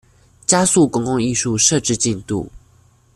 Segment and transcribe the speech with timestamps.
[0.47, 2.51] 加速公共藝術設置進度